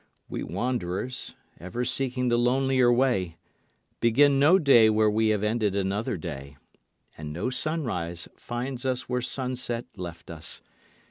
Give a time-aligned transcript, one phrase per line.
[0.27, 3.37] We wanderers, ever seeking the lonelier way,
[3.99, 6.57] begin no day where we have ended another day;
[7.19, 10.63] and no sunrise finds us where sunset left us.